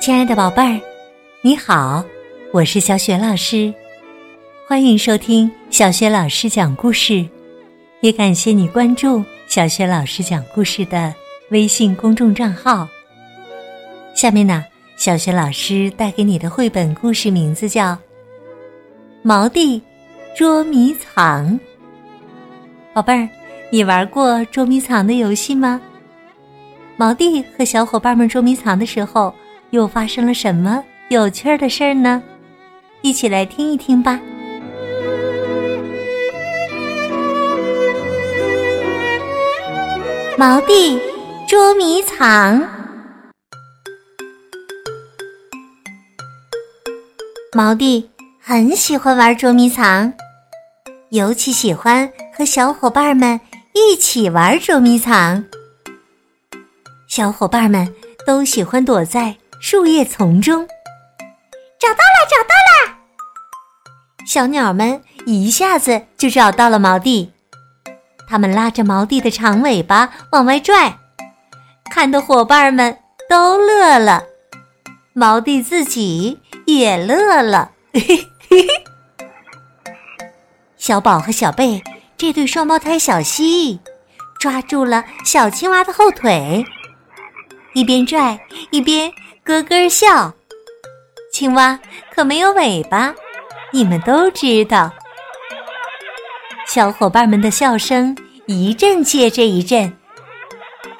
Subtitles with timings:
[0.00, 0.80] 亲爱的宝贝儿，
[1.42, 2.02] 你好，
[2.54, 3.72] 我是小雪老师，
[4.66, 7.22] 欢迎收听小雪老师讲故事，
[8.00, 11.14] 也感谢你关注小雪老师讲故事的
[11.50, 12.88] 微信公众账号。
[14.14, 14.64] 下面呢，
[14.96, 17.92] 小雪老师带给你的绘本故事名字叫
[19.20, 19.82] 《毛弟
[20.34, 21.46] 捉迷藏》。
[22.94, 23.28] 宝贝儿，
[23.68, 25.78] 你玩过捉迷藏的游戏吗？
[26.96, 29.34] 毛弟和小伙伴们捉迷藏的时候。
[29.70, 32.22] 又发生了什么有趣的事儿呢？
[33.02, 34.20] 一起来听一听吧。
[40.36, 41.00] 毛弟
[41.48, 42.62] 捉迷藏。
[47.52, 48.08] 毛弟
[48.40, 50.12] 很喜欢玩捉迷藏，
[51.10, 53.40] 尤其喜欢和小伙伴们
[53.74, 55.44] 一起玩捉迷藏。
[57.08, 57.92] 小伙伴们
[58.26, 59.36] 都喜欢躲在。
[59.60, 60.66] 树叶丛中，
[61.78, 62.48] 找到了，找到
[62.88, 62.96] 了！
[64.26, 67.30] 小鸟们一下子就找到了毛弟，
[68.26, 70.96] 它们拉着毛弟的长尾巴往外拽，
[71.90, 74.24] 看的伙伴们都乐了，
[75.12, 77.72] 毛弟自己也乐了。
[80.78, 81.84] 小宝和小贝
[82.16, 83.78] 这对双胞胎小蜥蜴
[84.38, 86.64] 抓住了小青蛙的后腿，
[87.74, 89.12] 一边拽一边。
[89.44, 90.32] 咯咯笑，
[91.32, 91.78] 青蛙
[92.14, 93.14] 可没有尾巴，
[93.72, 94.92] 你们都知道。
[96.66, 99.92] 小伙伴们的笑声一阵接着一阵，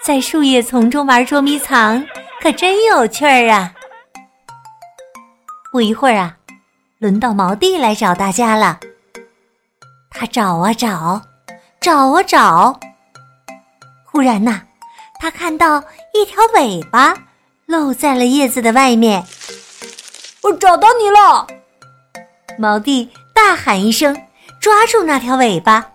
[0.00, 2.04] 在树叶丛中玩捉迷藏，
[2.40, 3.74] 可真有趣儿啊！
[5.70, 6.36] 不一会儿啊，
[6.98, 8.78] 轮到毛弟来找大家了。
[10.10, 11.20] 他找啊找，
[11.80, 12.80] 找啊找，
[14.04, 14.62] 忽然呐，
[15.20, 15.82] 他看到
[16.14, 17.14] 一条尾巴。
[17.68, 19.26] 露在了叶子的外面，
[20.42, 21.46] 我找到你了！
[22.58, 24.16] 毛弟大喊一声，
[24.58, 25.92] 抓住那条尾巴，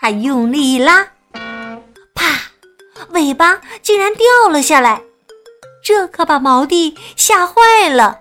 [0.00, 1.08] 他用力一拉，
[2.14, 2.52] 啪，
[3.10, 5.02] 尾巴竟然掉了下来，
[5.82, 8.20] 这可把毛弟吓坏了。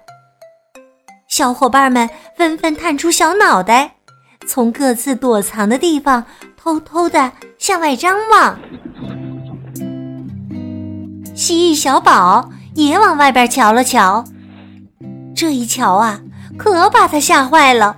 [1.27, 3.97] 小伙伴们纷纷探出小脑袋，
[4.47, 6.25] 从各自躲藏的地方
[6.59, 8.59] 偷偷的向外张望。
[11.47, 14.25] 蜥蜴小宝也往外边瞧了瞧，
[15.33, 16.19] 这一瞧啊，
[16.57, 17.95] 可把他吓坏了。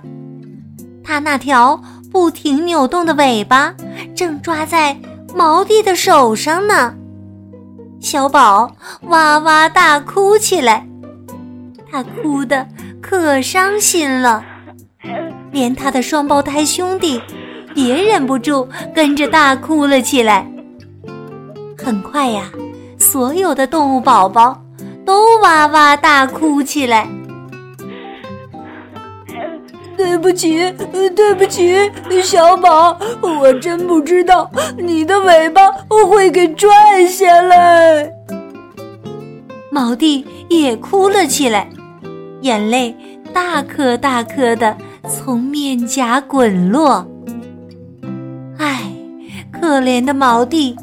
[1.02, 3.74] 他那条不停扭动的尾巴
[4.14, 4.96] 正抓在
[5.34, 6.94] 毛弟的手上呢。
[7.98, 8.70] 小宝
[9.08, 10.86] 哇哇大哭起来，
[11.90, 12.64] 他哭得
[13.02, 14.44] 可伤心了，
[15.50, 17.20] 连他的双胞胎兄弟
[17.74, 20.48] 也忍不住跟着大哭了起来。
[21.76, 22.44] 很快呀。
[23.10, 24.56] 所有的动物宝宝
[25.04, 27.08] 都哇哇大哭起来。
[29.96, 30.72] 对不起，
[31.16, 31.74] 对不起，
[32.22, 34.48] 小宝，我真不知道
[34.78, 35.72] 你的尾巴
[36.08, 38.08] 会给拽下来。
[39.72, 41.68] 毛弟也哭了起来，
[42.42, 42.94] 眼泪
[43.32, 44.76] 大颗大颗的
[45.08, 47.04] 从面颊滚落。
[48.56, 48.84] 唉，
[49.50, 50.76] 可怜的毛弟，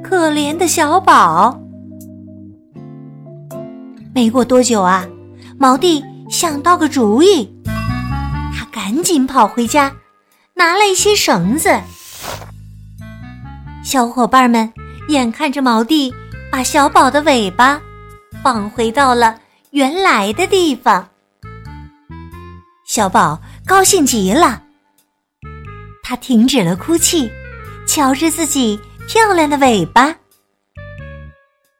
[0.00, 1.58] 可怜的小宝。
[4.14, 5.06] 没过多久啊，
[5.58, 7.50] 毛弟想到个主意，
[8.54, 9.90] 他赶紧跑回家，
[10.54, 11.80] 拿了一些绳子。
[13.82, 14.70] 小伙伴们
[15.08, 16.14] 眼看着毛弟
[16.50, 17.80] 把小宝的尾巴
[18.42, 19.38] 放回到了
[19.70, 21.08] 原来的地方，
[22.86, 24.62] 小宝高兴极了，
[26.02, 27.30] 他停止了哭泣，
[27.86, 28.78] 瞧着自己
[29.08, 30.14] 漂亮的尾巴。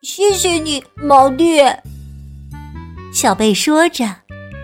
[0.02, 1.60] 谢谢你，毛弟。
[3.12, 4.06] 小贝说着，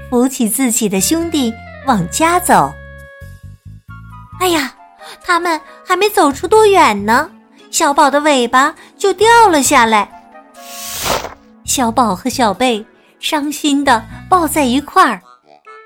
[0.09, 1.53] 扶起自己的兄弟
[1.87, 2.73] 往家走。
[4.41, 4.75] 哎呀，
[5.23, 7.31] 他们还没走出多远呢，
[7.71, 10.09] 小宝的尾巴就掉了下来。
[11.65, 12.85] 小宝和小贝
[13.21, 15.21] 伤心的抱在一块儿，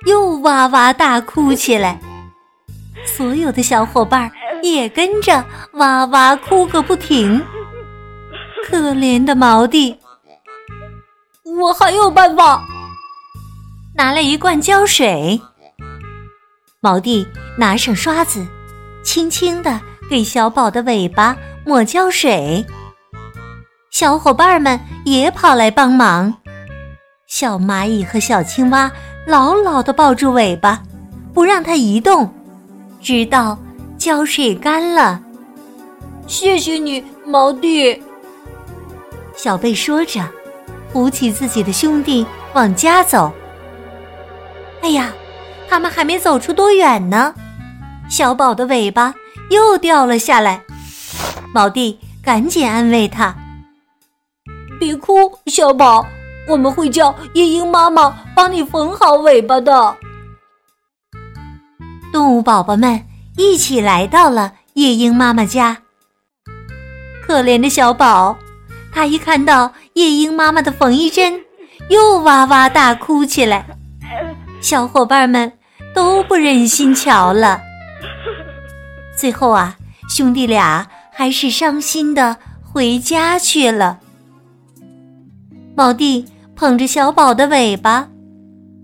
[0.07, 2.01] 又哇哇大哭起来。
[3.05, 4.31] 所有的小伙伴
[4.63, 7.45] 也跟着哇哇哭个不停。
[8.65, 9.97] 可怜的毛弟。
[11.45, 12.65] 我还有办法，
[13.97, 15.41] 拿了一罐胶水。
[16.81, 17.27] 毛弟
[17.59, 18.47] 拿上刷子，
[19.03, 21.37] 轻轻的给小宝的尾巴
[21.67, 22.65] 抹胶水。
[23.91, 26.33] 小伙伴们也跑来帮忙。
[27.27, 28.91] 小蚂蚁和小青蛙
[29.27, 30.81] 牢牢的抱住尾巴，
[31.35, 32.33] 不让它移动，
[33.01, 33.59] 直到
[33.99, 35.21] 胶水干了。
[36.29, 38.01] 谢谢你，毛弟。
[39.35, 40.21] 小贝说着。
[40.93, 43.33] 扶起自己的兄弟往家走。
[44.83, 45.13] 哎呀，
[45.69, 47.35] 他们还没走出多远呢，
[48.09, 49.15] 小宝的尾巴
[49.51, 50.63] 又掉了下来。
[51.55, 53.35] 毛弟赶紧安慰他
[54.79, 56.05] ：“别哭，小宝，
[56.49, 59.97] 我们会叫夜莺妈妈帮你缝好尾巴的。”
[62.13, 63.01] 动物宝宝们
[63.37, 65.79] 一起来到了夜莺妈妈家。
[67.27, 68.37] 可怜的小宝，
[68.93, 71.41] 他一看到夜莺妈妈的缝衣针，
[71.89, 73.67] 又哇哇大哭起来。
[74.61, 75.53] 小伙伴们
[75.95, 77.61] 都不忍心瞧了。
[79.17, 79.77] 最后啊，
[80.09, 83.99] 兄弟俩还是伤心的回家去了。
[85.75, 88.09] 毛弟捧着小宝的尾巴，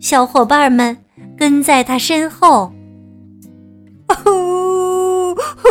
[0.00, 0.96] 小伙伴们
[1.36, 2.72] 跟在他身后。
[4.08, 5.68] 呼呼！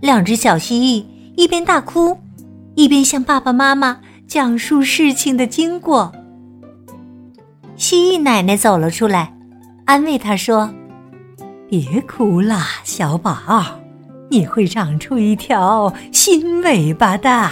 [0.00, 1.04] 两只小蜥蜴
[1.36, 2.18] 一边大哭，
[2.74, 6.12] 一边向爸爸妈妈讲述事情的经过。
[7.76, 9.34] 蜥蜴奶奶走了出来，
[9.84, 10.72] 安慰他说
[11.68, 13.34] ：“别哭了，小宝，
[14.30, 17.50] 你会长出一条新尾巴的。”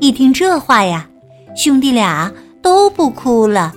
[0.00, 1.08] 一听这话呀，
[1.56, 2.32] 兄弟俩
[2.62, 3.74] 都不哭了。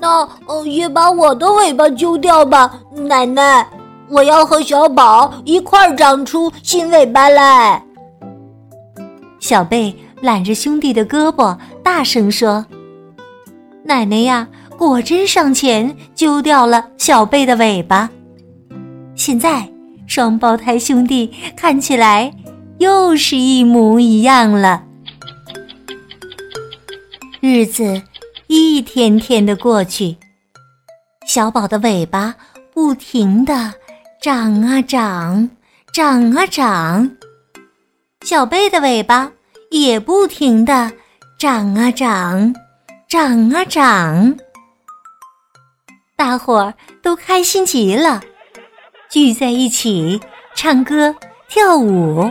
[0.00, 3.64] 那呃，也把我的尾巴揪掉吧，奶奶！
[4.12, 7.82] 我要和小宝一块儿长出新尾巴来。
[9.40, 12.64] 小贝揽着兄弟的胳膊，大声说
[13.82, 18.10] ：“奶奶呀，果真上前揪掉了小贝的尾巴。
[19.14, 19.66] 现在
[20.06, 22.30] 双胞胎兄弟看起来
[22.78, 24.84] 又是一模一样了。”
[27.40, 28.02] 日子。
[28.48, 30.14] 一天天的过去，
[31.26, 32.34] 小宝的尾巴
[32.74, 33.72] 不停的
[34.22, 35.50] 长啊长，
[35.92, 37.10] 长啊长；
[38.20, 39.28] 小贝的尾巴
[39.72, 40.92] 也不停的
[41.40, 42.54] 长啊长，
[43.08, 44.36] 长啊长。
[46.14, 46.72] 大伙儿
[47.02, 48.20] 都开心极了，
[49.10, 50.20] 聚在一起
[50.54, 51.12] 唱歌
[51.48, 52.30] 跳舞。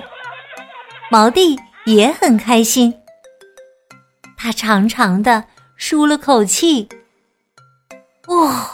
[1.10, 2.94] 毛弟也很开心，
[4.38, 5.44] 他长长的。
[5.76, 6.88] 舒了口气，
[8.28, 8.70] 哇，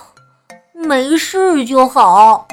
[0.73, 2.45] 没事就好。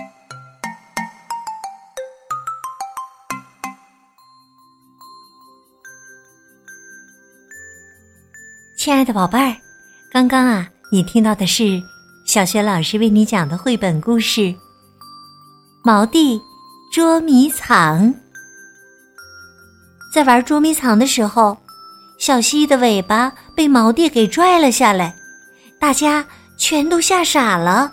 [8.84, 9.56] 亲爱的宝贝儿，
[10.12, 11.82] 刚刚啊，你听到的是
[12.26, 14.42] 小学老师为你讲的绘本故事
[15.82, 16.38] 《毛弟
[16.92, 18.12] 捉迷藏》。
[20.12, 21.56] 在玩捉迷藏的时候。
[22.18, 25.16] 小蜥蜴的尾巴被毛弟给拽了下来，
[25.80, 26.22] 大家
[26.58, 27.90] 全都吓傻了。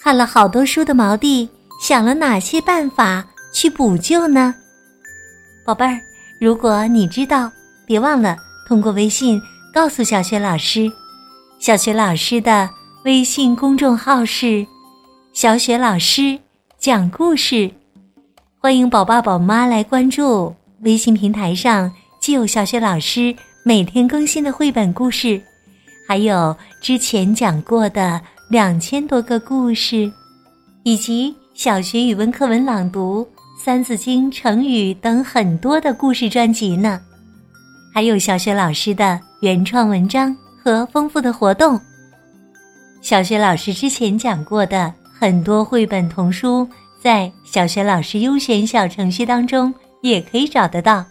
[0.00, 1.48] 看了好多书的毛弟
[1.80, 3.24] 想了哪些办法
[3.54, 4.52] 去补救呢？
[5.64, 6.00] 宝贝儿，
[6.40, 7.48] 如果你知道，
[7.86, 8.36] 别忘了
[8.66, 9.40] 通过微信
[9.72, 10.90] 告诉小雪老师。
[11.58, 12.68] 小雪老师的
[13.04, 14.66] 微信公众号是
[15.32, 16.38] “小雪老师
[16.78, 17.70] 讲故事”，
[18.58, 20.54] 欢迎宝爸宝妈来关注。
[20.82, 21.92] 微信平台上。
[22.20, 23.34] 既有小雪老师
[23.64, 25.40] 每天更新的绘本故事，
[26.06, 28.20] 还有之前讲过的
[28.50, 30.12] 两千多个故事，
[30.82, 33.26] 以及小学语文课文朗读、
[33.58, 37.00] 三字经、成语等很多的故事专辑呢。
[37.92, 41.78] 还有小雪老师的原创文章和丰富的活动。
[43.00, 46.68] 小学老师之前讲过的很多绘本童书，
[47.02, 51.04] 在小学老师优选小程序当中也可以找得到。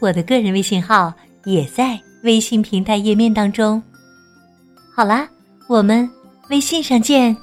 [0.00, 1.12] 我的个人微信号
[1.44, 3.82] 也在微信平台页面当中。
[4.94, 5.28] 好啦，
[5.68, 6.08] 我们
[6.50, 7.36] 微信上见。